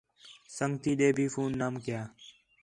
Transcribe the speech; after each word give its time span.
سنڳتی 0.55 0.91
ݙے 0.99 1.09
بھی 1.15 1.25
فون 1.33 1.49
نام 1.59 1.73
کَیا 1.83 2.01